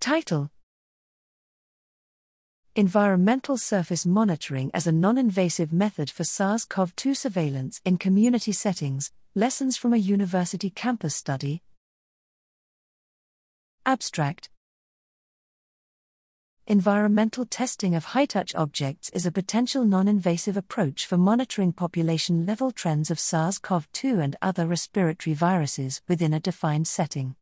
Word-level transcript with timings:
Title 0.00 0.48
Environmental 2.76 3.58
Surface 3.58 4.06
Monitoring 4.06 4.70
as 4.72 4.86
a 4.86 4.92
Non 4.92 5.18
Invasive 5.18 5.72
Method 5.72 6.08
for 6.08 6.22
SARS 6.22 6.64
CoV 6.64 6.94
2 6.94 7.14
Surveillance 7.14 7.80
in 7.84 7.98
Community 7.98 8.52
Settings 8.52 9.10
Lessons 9.34 9.76
from 9.76 9.92
a 9.92 9.96
University 9.96 10.70
Campus 10.70 11.16
Study. 11.16 11.62
Abstract 13.84 14.50
Environmental 16.68 17.44
testing 17.44 17.96
of 17.96 18.04
high 18.04 18.26
touch 18.26 18.54
objects 18.54 19.10
is 19.10 19.26
a 19.26 19.32
potential 19.32 19.84
non 19.84 20.06
invasive 20.06 20.56
approach 20.56 21.06
for 21.06 21.18
monitoring 21.18 21.72
population 21.72 22.46
level 22.46 22.70
trends 22.70 23.10
of 23.10 23.18
SARS 23.18 23.58
CoV 23.58 23.90
2 23.92 24.20
and 24.20 24.36
other 24.40 24.64
respiratory 24.64 25.34
viruses 25.34 26.02
within 26.06 26.32
a 26.32 26.38
defined 26.38 26.86
setting 26.86 27.34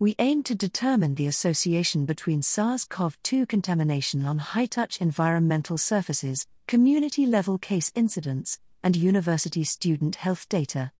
we 0.00 0.14
aim 0.20 0.44
to 0.44 0.54
determine 0.54 1.16
the 1.16 1.26
association 1.26 2.04
between 2.04 2.40
SARS 2.40 2.84
CoV 2.84 3.18
2 3.24 3.46
contamination 3.46 4.24
on 4.26 4.38
high 4.38 4.66
touch 4.66 5.00
environmental 5.00 5.76
surfaces, 5.76 6.46
community 6.68 7.26
level 7.26 7.58
case 7.58 7.90
incidence, 7.96 8.60
and 8.84 8.94
university 8.94 9.64
student 9.64 10.14
health 10.14 10.48
data. 10.48 10.92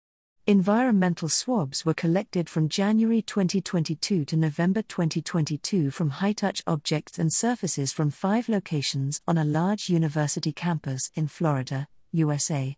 Environmental 0.49 1.29
swabs 1.29 1.87
were 1.87 1.95
collected 1.95 2.49
from 2.49 2.69
January 2.69 3.23
2022 3.23 4.25
to 4.25 4.37
November 4.37 4.83
2022 4.83 5.93
from 5.93 6.11
high 6.11 6.33
touch 6.33 6.65
objects 6.67 7.21
and 7.21 7.33
surfaces 7.33 7.93
from 7.93 8.11
five 8.11 8.49
locations 8.49 9.21
on 9.29 9.39
a 9.39 9.45
large 9.45 9.89
university 9.89 10.51
campus 10.51 11.13
in 11.15 11.29
Florida, 11.29 11.87
USA. 12.11 12.77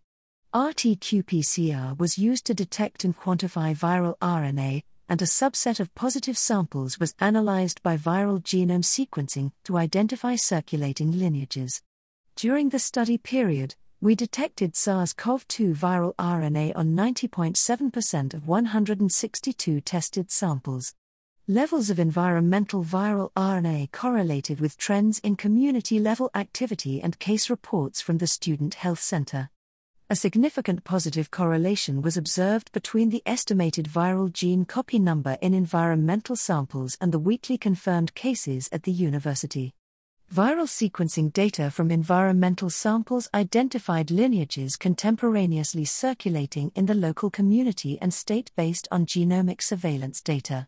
RT 0.54 1.00
qPCR 1.00 1.96
was 1.98 2.18
used 2.18 2.44
to 2.44 2.52
detect 2.52 3.04
and 3.04 3.16
quantify 3.16 3.74
viral 3.74 4.18
RNA, 4.18 4.82
and 5.10 5.20
a 5.20 5.26
subset 5.26 5.80
of 5.80 5.92
positive 5.96 6.38
samples 6.38 7.00
was 7.00 7.16
analyzed 7.18 7.82
by 7.82 7.96
viral 7.96 8.40
genome 8.40 8.84
sequencing 8.84 9.50
to 9.64 9.76
identify 9.76 10.36
circulating 10.36 11.10
lineages. 11.10 11.82
During 12.36 12.68
the 12.68 12.78
study 12.78 13.18
period, 13.18 13.74
we 14.00 14.14
detected 14.14 14.76
SARS 14.76 15.12
CoV 15.12 15.46
2 15.48 15.74
viral 15.74 16.14
RNA 16.14 16.72
on 16.76 16.94
90.7% 16.94 18.34
of 18.34 18.46
162 18.46 19.80
tested 19.80 20.30
samples. 20.30 20.94
Levels 21.48 21.90
of 21.90 21.98
environmental 21.98 22.84
viral 22.84 23.32
RNA 23.32 23.90
correlated 23.90 24.60
with 24.60 24.78
trends 24.78 25.18
in 25.18 25.34
community 25.34 25.98
level 25.98 26.30
activity 26.36 27.02
and 27.02 27.18
case 27.18 27.50
reports 27.50 28.00
from 28.00 28.18
the 28.18 28.28
Student 28.28 28.74
Health 28.74 29.00
Center 29.00 29.50
a 30.10 30.16
significant 30.16 30.82
positive 30.82 31.30
correlation 31.30 32.02
was 32.02 32.16
observed 32.16 32.72
between 32.72 33.10
the 33.10 33.22
estimated 33.24 33.86
viral 33.86 34.30
gene 34.32 34.64
copy 34.64 34.98
number 34.98 35.38
in 35.40 35.54
environmental 35.54 36.34
samples 36.34 36.98
and 37.00 37.12
the 37.12 37.18
weekly 37.20 37.56
confirmed 37.56 38.12
cases 38.16 38.68
at 38.72 38.82
the 38.82 38.90
university. 38.90 39.72
Viral 40.34 40.66
sequencing 40.66 41.32
data 41.32 41.70
from 41.70 41.92
environmental 41.92 42.68
samples 42.70 43.28
identified 43.32 44.10
lineages 44.10 44.74
contemporaneously 44.74 45.84
circulating 45.84 46.72
in 46.74 46.86
the 46.86 46.94
local 46.94 47.30
community 47.30 47.96
and 48.00 48.12
state 48.12 48.50
based 48.56 48.88
on 48.90 49.06
genomic 49.06 49.62
surveillance 49.62 50.20
data. 50.20 50.66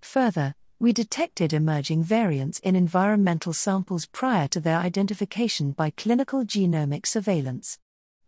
Further, 0.00 0.56
we 0.80 0.92
detected 0.92 1.52
emerging 1.52 2.02
variants 2.02 2.58
in 2.58 2.74
environmental 2.74 3.52
samples 3.52 4.06
prior 4.06 4.48
to 4.48 4.58
their 4.58 4.78
identification 4.78 5.70
by 5.70 5.90
clinical 5.90 6.44
genomic 6.44 7.06
surveillance. 7.06 7.78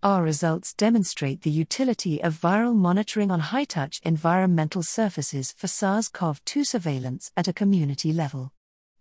Our 0.05 0.25
results 0.25 0.75
demonstrate 0.75 1.43
the 1.43 1.51
utility 1.53 2.21
of 2.21 2.41
viral 2.41 2.75
monitoring 2.75 3.31
on 3.31 3.39
high 3.39 3.63
touch 3.63 4.01
environmental 4.03 4.83
surfaces 4.83 5.55
for 5.57 5.69
SARS 5.69 6.09
CoV 6.09 6.45
2 6.45 6.65
surveillance 6.65 7.31
at 7.37 7.47
a 7.47 7.53
community 7.53 8.13
level. 8.13 8.51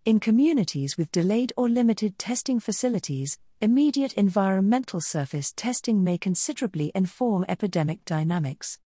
In 0.05 0.19
communities 0.19 0.99
with 0.99 1.11
delayed 1.11 1.53
or 1.57 1.67
limited 1.67 2.19
testing 2.19 2.59
facilities, 2.59 3.39
immediate 3.59 4.13
environmental 4.13 5.01
surface 5.01 5.51
testing 5.55 6.03
may 6.03 6.19
considerably 6.19 6.91
inform 6.93 7.45
epidemic 7.49 8.05
dynamics. 8.05 8.77